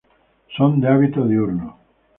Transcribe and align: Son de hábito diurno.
Son 0.55 0.71
de 0.81 0.87
hábito 0.93 1.19
diurno. 1.29 1.67